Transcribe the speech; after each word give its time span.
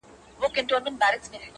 ستونزې 0.39 0.61
ډېرېده 0.69 1.07
اكثر! 1.21 1.41